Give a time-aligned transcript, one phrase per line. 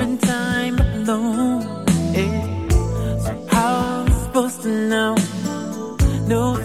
[0.00, 1.60] different time alone.
[2.14, 2.68] Yeah.
[3.18, 5.14] So how am I supposed to know?
[6.26, 6.59] No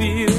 [0.00, 0.29] be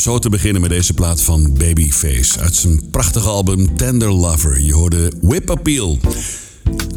[0.00, 2.40] zo te beginnen met deze plaat van Babyface.
[2.40, 4.60] Uit zijn prachtige album Tender Lover.
[4.60, 5.98] Je hoorde Whip Appeal.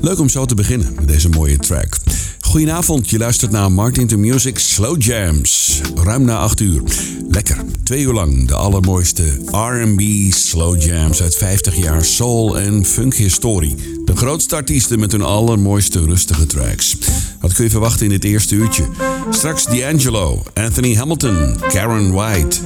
[0.02, 1.98] Leuk om zo te beginnen met deze mooie track.
[2.40, 5.82] Goedenavond, je luistert naar Martin to Music Slow Jams.
[5.96, 6.82] Ruim na 8 uur.
[7.30, 10.02] Lekker, twee uur lang de allermooiste RB
[10.32, 13.76] Slow Jams uit 50 jaar soul en funk historie.
[14.06, 16.98] De grootste artiesten met hun allermooiste rustige tracks.
[17.42, 18.84] Wat kun je verwachten in dit eerste uurtje?
[19.30, 22.60] Straks D'Angelo, Anthony Hamilton, Karen White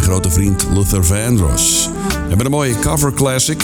[0.00, 1.88] mijn grote vriend Luther Vandross.
[2.08, 3.62] We hebben een mooie cover classic.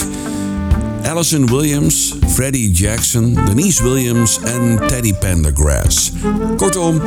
[1.03, 6.11] Allison Williams, Freddie Jackson, Denise Williams en Teddy Pendergrass.
[6.57, 7.01] Kortom,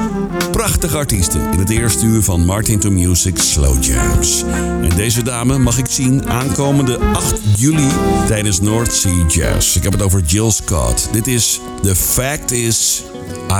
[0.50, 4.44] prachtige artiesten in het eerste uur van Martin to Music Slow Jams.
[4.82, 7.88] En deze dame mag ik zien aankomende 8 juli
[8.26, 9.76] tijdens North Sea Jazz.
[9.76, 11.08] Ik heb het over Jill Scott.
[11.12, 13.02] Dit is The Fact Is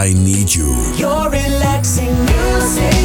[0.07, 0.75] I Need You.
[0.97, 3.01] Your relaxing music.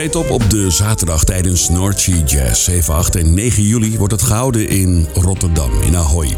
[0.00, 2.64] Treedt op op de zaterdag tijdens North Sea Jazz.
[2.64, 6.36] 7, 8 en 9 juli wordt het gehouden in Rotterdam, in Ahoy.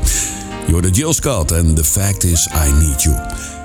[0.71, 3.17] Hoorde Jill Scott en The Fact Is I Need You.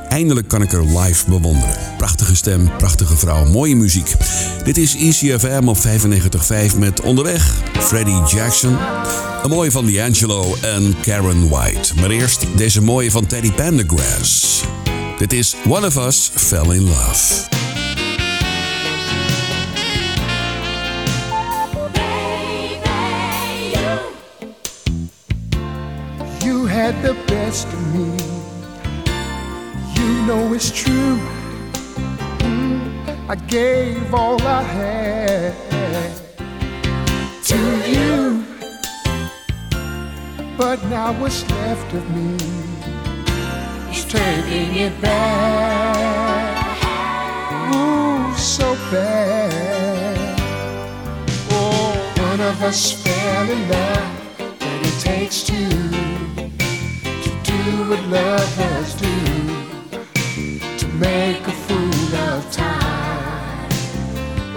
[0.09, 1.75] Eindelijk kan ik er live bewonderen.
[1.97, 4.13] Prachtige stem, prachtige vrouw, mooie muziek.
[4.63, 8.77] Dit is ECFM op 95.5 met onderweg Freddie Jackson.
[9.43, 11.95] Een mooie van D'Angelo en Karen White.
[11.95, 14.61] Maar eerst deze mooie van Teddy Pendergrass.
[15.17, 17.56] Dit is One of Us Fell in Love.
[26.91, 28.11] Had the best of me.
[29.97, 31.19] You know it's true.
[33.27, 35.53] I gave all I had
[37.49, 37.59] to
[37.93, 38.45] you.
[40.57, 42.35] But now what's left of me
[43.91, 46.55] is taking it back.
[47.75, 50.39] Ooh, so bad.
[51.51, 55.96] Oh, one of us fell in love, but it takes two
[57.87, 59.15] what lovers do
[60.77, 63.71] to make a fool of time.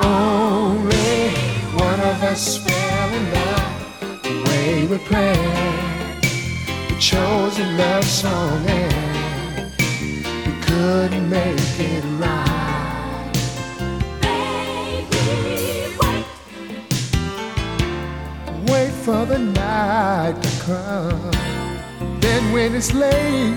[0.03, 1.31] Only
[1.79, 6.27] one of us fell in love the way we planned.
[6.89, 9.71] We chose a love song and
[10.47, 13.31] we couldn't make it right.
[18.67, 21.50] Wait for the night to come.
[22.53, 23.57] When it's late,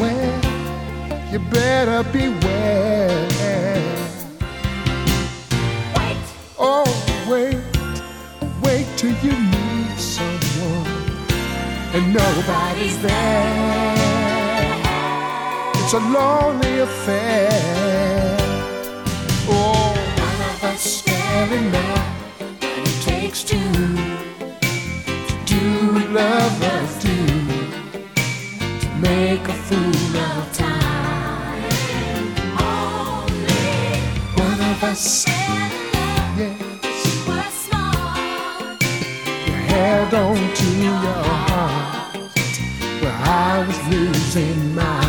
[0.00, 0.40] well,
[1.32, 3.28] you better beware.
[5.96, 6.16] Wait.
[6.58, 6.84] Oh,
[7.30, 7.56] wait,
[8.62, 10.86] wait till you meet someone
[11.94, 13.94] and nobody's there.
[15.76, 18.36] It's a lonely affair.
[19.48, 21.74] Oh, one of us love, and
[22.60, 23.56] it takes two
[25.28, 26.12] to do what
[34.86, 34.94] you
[39.66, 42.16] held on to your heart
[43.02, 45.06] where I was losing mine.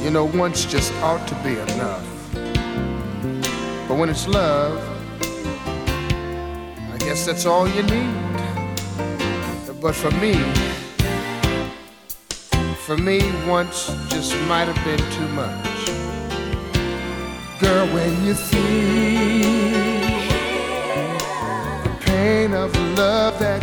[0.00, 2.06] You know, once just ought to be enough.
[3.88, 4.78] But when it's love,
[6.92, 8.14] I guess that's all you need.
[9.80, 10.34] But for me,
[12.90, 15.86] for me, once just might have been too much.
[17.60, 20.00] Girl, when you feel
[21.84, 23.62] the pain of love that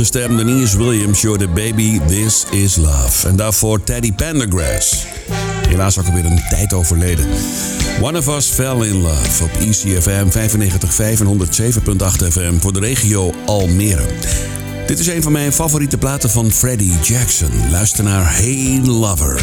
[0.00, 3.28] prachtige stem Denise Williams, You're the Baby, This Is Love.
[3.28, 5.06] En daarvoor Teddy Pendergrass.
[5.68, 7.26] Helaas ook alweer een tijd overleden.
[8.00, 13.34] One of Us Fell in Love op ECFM 95 en 107.8 FM voor de regio
[13.46, 14.06] Almere.
[14.86, 17.50] Dit is een van mijn favoriete platen van Freddie Jackson.
[17.70, 19.40] Luister naar Hey Lover.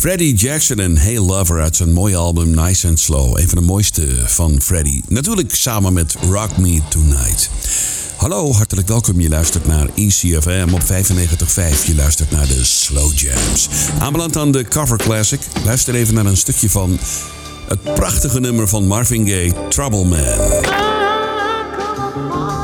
[0.00, 3.38] Freddie Jackson en Hey Lover uit zijn mooi album Nice and Slow.
[3.38, 5.02] Een van de mooiste van Freddie.
[5.08, 7.50] Natuurlijk samen met Rock Me Tonight.
[8.16, 9.20] Hallo, hartelijk welkom.
[9.20, 10.86] Je luistert naar ECFM op 95.5.
[11.86, 13.68] Je luistert naar de Slow Jams.
[13.98, 15.40] Aanbeland aan de Cover Classic.
[15.64, 16.98] Luister even naar een stukje van
[17.68, 20.62] het prachtige nummer van Marvin Gaye, Trouble Man.
[22.30, 22.59] Ah,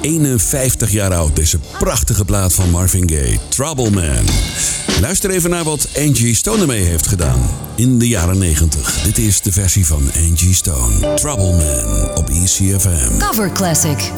[0.00, 4.24] 51 jaar oud, deze prachtige plaat van Marvin Gaye, Trouble Man.
[5.00, 7.40] Luister even naar wat Angie Stone ermee heeft gedaan
[7.74, 9.02] in de jaren 90.
[9.02, 13.18] Dit is de versie van Angie Stone, Trouble Man, op ECFM.
[13.18, 14.12] Cover Classic.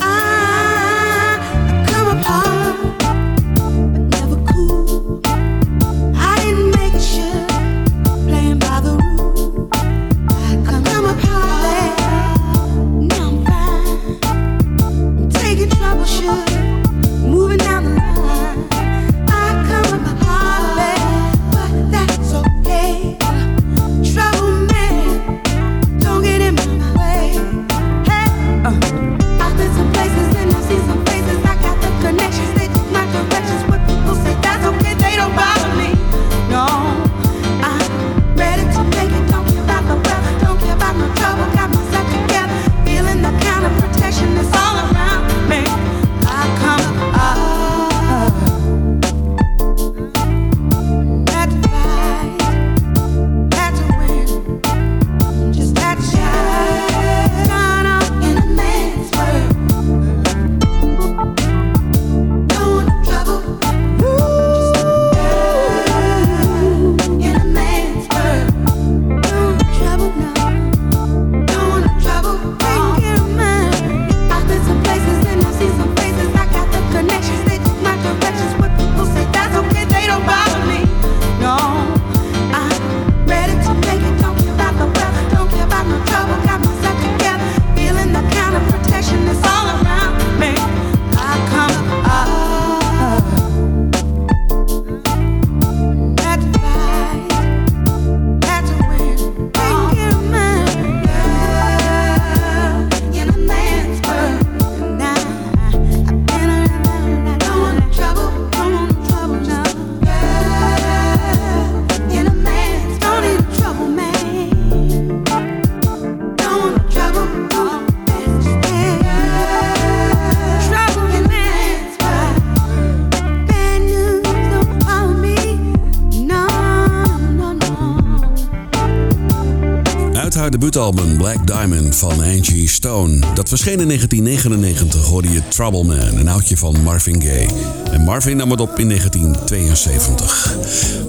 [130.62, 133.18] debuutalbum Black Diamond van Angie Stone.
[133.34, 137.48] Dat verscheen in 1999 hoorde je Trouble Man, een oudje van Marvin Gaye.
[137.90, 140.56] En Marvin nam het op in 1972.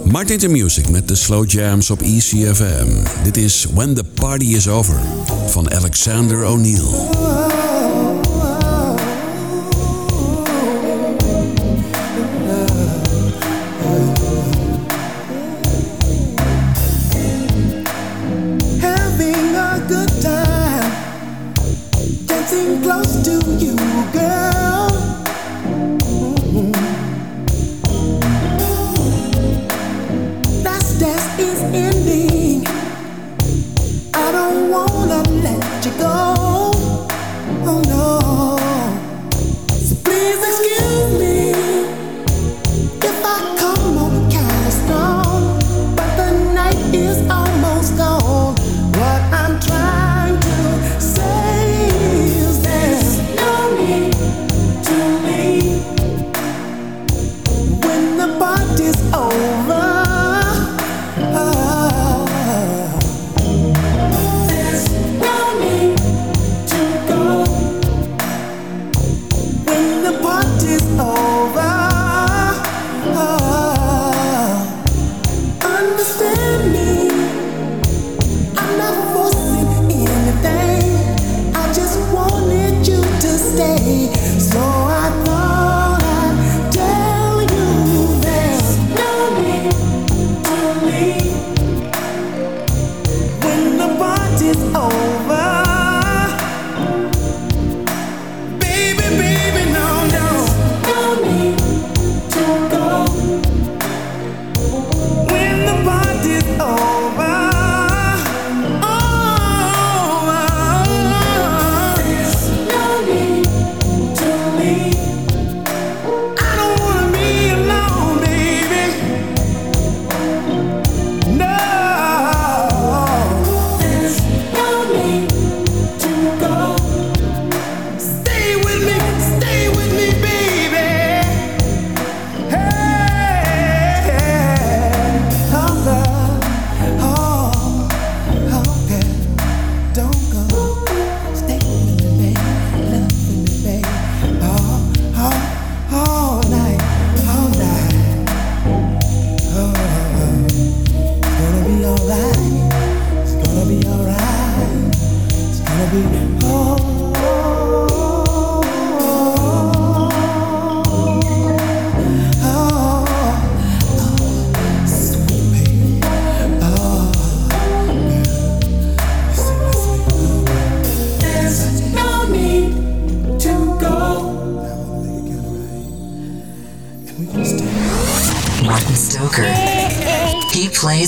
[0.04, 2.88] Martin the Music met de slow jams op ECFM.
[3.24, 5.00] Dit is When the Party Is Over
[5.48, 7.63] van Alexander O'Neill.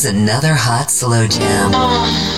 [0.06, 2.35] Another hot slow jam.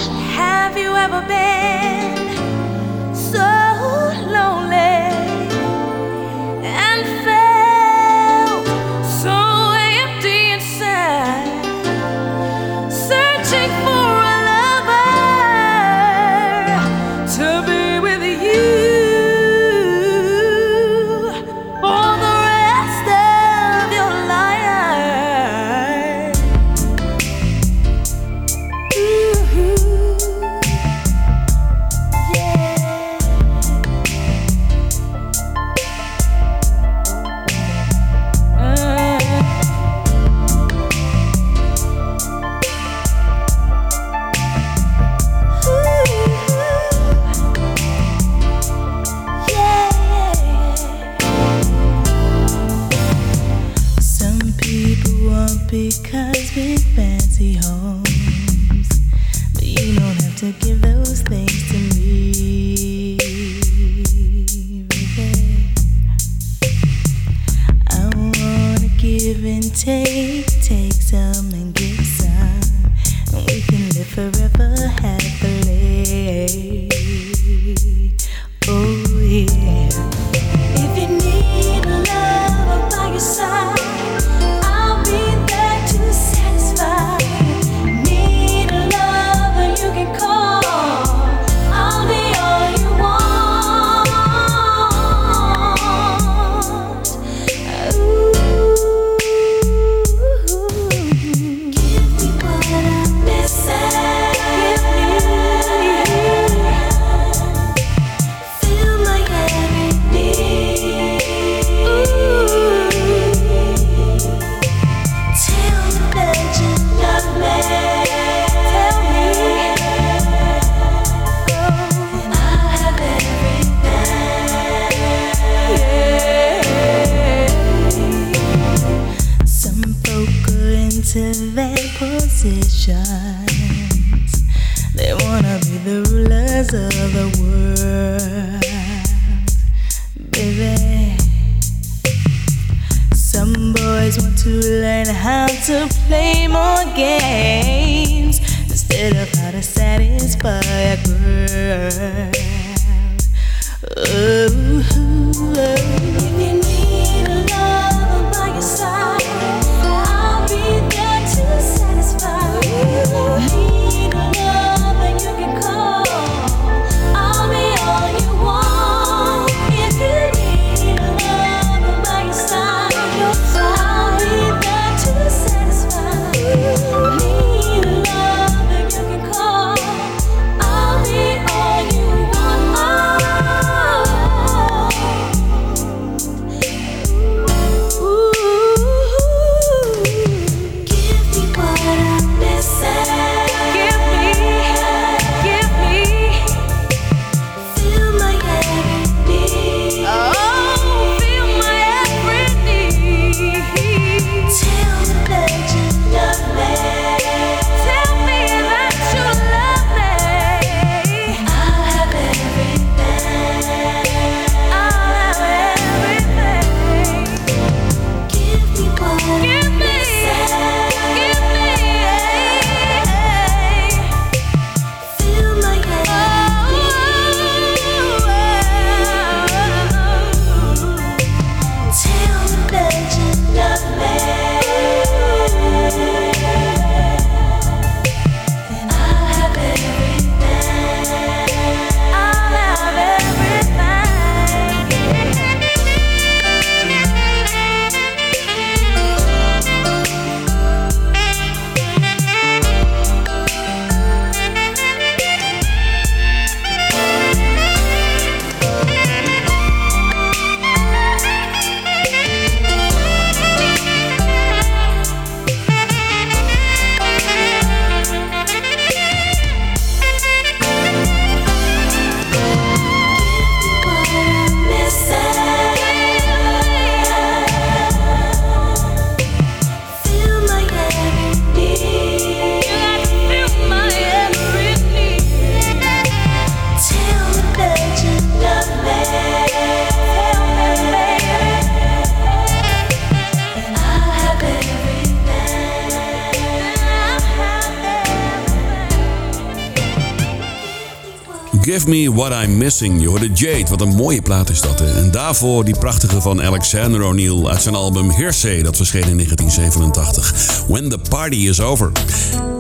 [302.06, 303.02] What I'm Missing.
[303.02, 304.80] Je hoorde Jade, wat een mooie plaat is dat.
[304.80, 304.98] Hè?
[304.98, 308.62] En daarvoor die prachtige van Alexander O'Neill uit zijn album Hearsay.
[308.62, 310.64] Dat verscheen in 1987.
[310.68, 311.92] When the Party Is Over.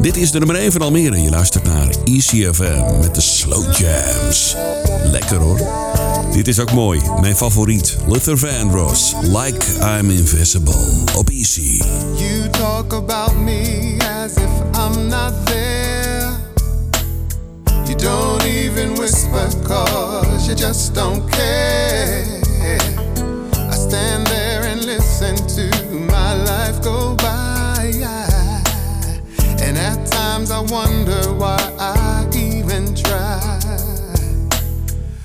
[0.01, 1.21] Dit is de nummer 1 van Almere.
[1.21, 4.55] Je luistert naar ECFM met de Slow Jams.
[5.03, 5.59] Lekker hoor.
[6.31, 7.01] Dit is ook mooi.
[7.21, 7.97] Mijn favoriet.
[8.07, 9.13] Luther Vandross.
[9.21, 9.65] Like
[9.99, 11.03] I'm Invisible.
[11.15, 11.81] Op Easy.
[12.15, 15.86] You talk about me as if I'm not there.
[17.97, 22.41] Don't even whisper cause you just don't care.
[23.55, 27.91] I stand there and listen to my life go by.
[29.59, 33.59] And at times I wonder why I even try.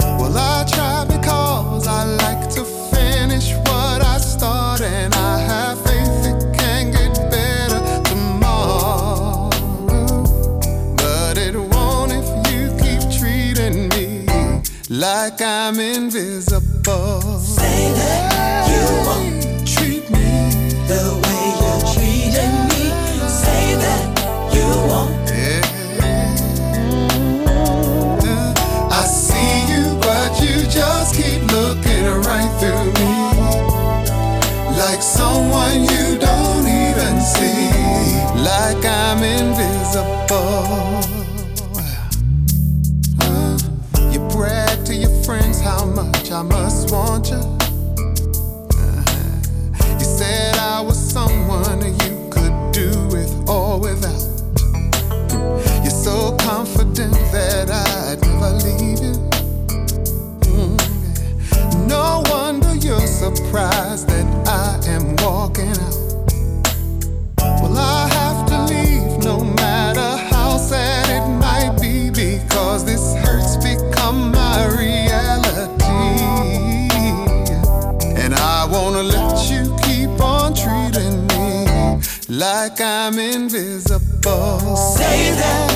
[0.01, 1.12] Well, I try
[15.03, 17.21] like I'm invisible.
[17.41, 20.31] Say that you won't treat me
[20.87, 22.85] the way you're treating me.
[23.27, 24.05] Say that
[24.55, 25.29] you won't.
[25.35, 25.67] Yeah.
[28.93, 33.13] I see you, but you just keep looking right through me.
[34.79, 36.12] Like someone you
[58.43, 59.13] never leave you.
[60.51, 61.89] Mm.
[61.89, 65.97] No wonder you're surprised that I am walking out.
[67.61, 73.57] Well, I have to leave no matter how sad it might be because this hurts
[73.57, 75.85] become my reality.
[78.23, 84.77] And I wanna let you keep on treating me like I'm invisible.
[84.77, 85.72] Say that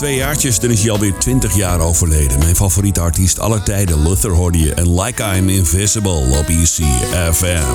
[0.00, 2.38] twee jaartjes, dan is hij alweer 20 jaar overleden.
[2.38, 4.74] Mijn favoriete artiest aller tijden, Luther, hoorde je.
[4.74, 7.74] En Like I'm Invisible op ECFM.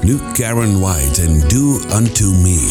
[0.00, 2.68] Nu Karen White en Do Unto Me.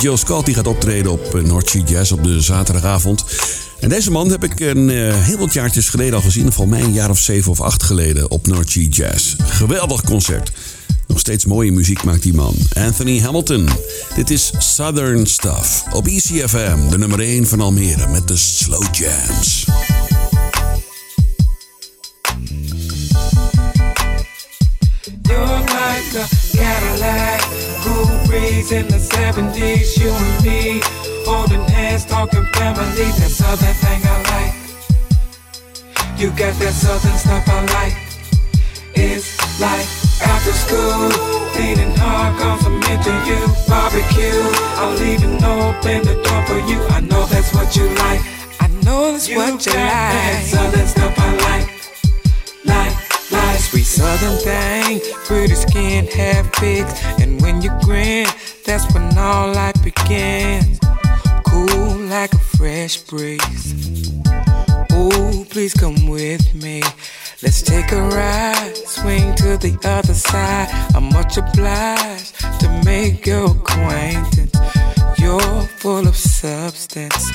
[0.00, 3.24] Jill Scott, die gaat optreden op eh, North Sea Jazz op de zaterdagavond.
[3.80, 6.52] En deze man heb ik een eh, heel wat jaartjes geleden al gezien.
[6.52, 9.34] Volgens mij een jaar of zeven of acht geleden op North Sea Jazz.
[9.38, 10.52] Geweldig concert.
[11.06, 12.54] Nog steeds mooie muziek maakt die man.
[12.72, 13.68] Anthony Hamilton.
[14.14, 15.84] Dit is Southern Stuff.
[15.92, 19.67] Op ECFM, de nummer 1 van Almere met de Slow Jams.
[28.58, 30.80] In and the 70s, you and me,
[31.24, 33.06] holding hands, talking family.
[33.14, 34.52] That southern thing I like.
[36.18, 37.94] You got that southern stuff I like.
[38.96, 39.86] It's like
[40.26, 41.06] after school,
[41.54, 43.38] leaning hard, complimenting you,
[43.68, 44.42] barbecue.
[44.74, 46.82] I'm leaving open the door for you.
[46.88, 48.20] I know that's what you like.
[48.58, 50.46] I know that's you what you like.
[50.46, 53.08] southern stuff I like, like.
[53.68, 58.26] Sweet southern thing, pretty skin, half fixed, and when you grin,
[58.68, 60.78] that's when all life begins.
[61.46, 64.12] Cool like a fresh breeze.
[64.92, 66.82] Ooh, please come with me.
[67.42, 70.68] Let's take a ride, swing to the other side.
[70.94, 74.54] I'm much obliged to make your acquaintance.
[75.18, 77.30] You're full of substance,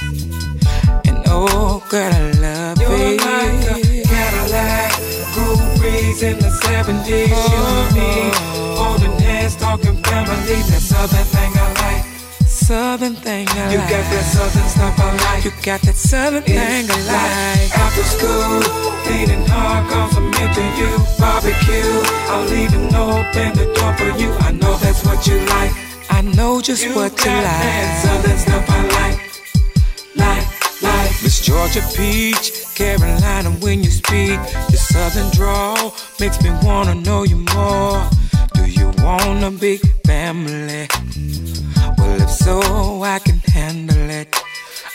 [1.07, 3.21] and oh, girl, I love You're it.
[3.21, 4.91] like a Cadillac,
[5.83, 7.27] cool in the 70s.
[7.51, 8.11] You and me,
[8.79, 10.61] holding hands, talking family.
[10.71, 12.05] That southern thing I like.
[12.47, 13.71] Southern thing I like.
[13.73, 15.45] You got that southern stuff I like.
[15.45, 17.77] You got that southern thing I like.
[17.77, 18.61] After school,
[19.05, 20.91] feeling hard, complimenting you.
[21.19, 21.93] Barbecue,
[22.31, 24.31] I'll even open the door for you.
[24.47, 25.73] I know that's what you like.
[26.09, 28.93] I know just You what you got that southern stuff I like.
[28.93, 29.32] Like, like.
[31.23, 34.37] Miss Georgia Peach, Carolina, when you speak,
[34.69, 38.09] your southern drawl makes me wanna know you more.
[38.53, 40.89] Do you want a big family?
[41.97, 44.35] Well, if so, I can handle it.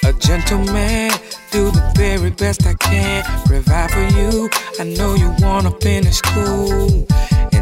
[0.04, 1.12] A gentleman,
[1.50, 3.24] do the very best I can.
[3.46, 4.50] Provide for you.
[4.78, 7.06] I know you wanna finish school.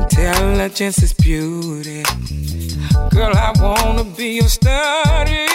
[0.08, 2.04] Intelligence is beauty.
[3.10, 5.46] Girl, I wanna be your study.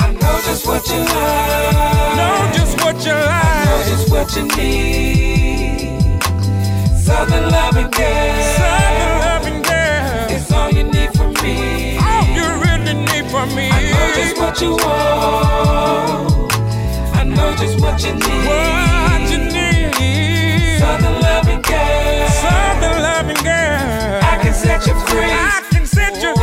[0.00, 2.16] I know just what you like.
[2.18, 3.30] Know just what you like.
[3.30, 6.20] I know just what you need.
[7.06, 8.42] Southern loving girl.
[8.58, 10.26] Southern loving girl.
[10.34, 11.96] It's all you need from me.
[11.98, 13.68] All you really need from me.
[13.70, 16.52] I know just what you want.
[17.14, 18.46] I know just what you need.
[18.48, 20.33] What you need.
[23.34, 24.20] Loving girl.
[24.22, 25.20] I can set you free.
[25.20, 26.34] I can set you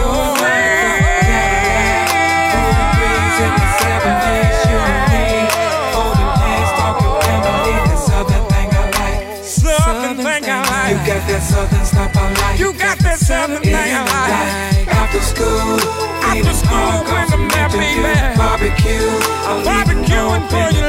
[8.01, 9.43] Southern thing I like.
[9.43, 10.91] Southern thing I like.
[10.91, 12.59] You got that southern stuff I like.
[12.59, 14.87] You got that southern thing I like.
[14.87, 15.79] After school,
[16.23, 19.09] after school, when the man baby barbecue,
[19.47, 20.80] I'm barbecuing for you,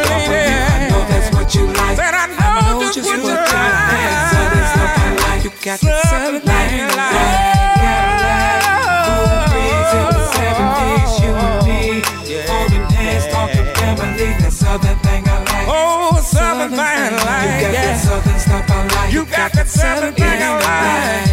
[19.42, 20.40] got that southern thing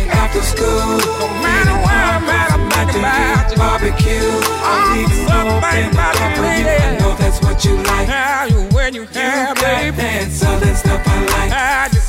[0.09, 3.55] After school, no matter where I'm at, I'm thinking about.
[3.55, 4.33] Barbecue,
[4.65, 6.65] I'm leaving open the company.
[6.65, 8.07] I know that's what you like.
[8.07, 9.97] How you when you have, baby.
[9.97, 11.51] That stuff I like.
[11.51, 12.08] How you to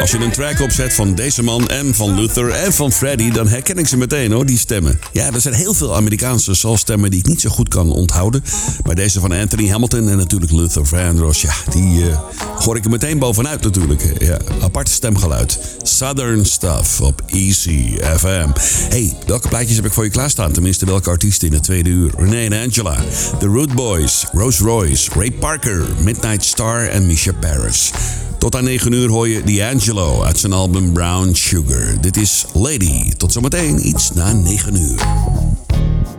[0.00, 3.48] Als je een track opzet van deze man en van Luther en van Freddy, dan
[3.48, 5.00] herken ik ze meteen hoor, die stemmen.
[5.12, 8.44] Ja, er zijn heel veel Amerikaanse soulstemmen die ik niet zo goed kan onthouden.
[8.84, 12.18] Maar deze van Anthony Hamilton en natuurlijk Luther Vandross, ja, die eh,
[12.58, 14.14] hoor ik er meteen bovenuit natuurlijk.
[14.18, 15.58] Ja, apart stemgeluid.
[15.82, 18.48] Southern Stuff op Easy FM.
[18.88, 20.52] hey, welke plaatjes heb ik voor je klaarstaan?
[20.52, 22.10] Tenminste, welke artiesten in het tweede uur?
[22.16, 22.96] Renee en Angela,
[23.38, 27.92] The Root Boys, Rose Royce, Ray Parker, Midnight Star en Misha Paris.
[28.38, 32.00] Tot aan 9 uur hoor je D'Angelo uit zijn album Brown Sugar.
[32.00, 33.12] Dit is Lady.
[33.16, 35.06] Tot zometeen iets na 9 uur.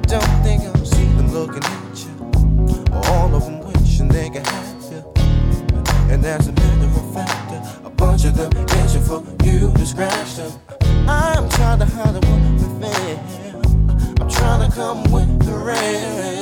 [0.02, 2.10] Don't think seen them looking at you.
[2.92, 5.04] All of them wishing they could have you.
[6.12, 7.52] And as a matter of fact,
[7.86, 10.52] a bunch of them itching for you to scratch them.
[11.08, 12.22] I'm trying to hide the
[12.80, 13.20] feel.
[14.22, 16.39] I'm trying to come with the rain.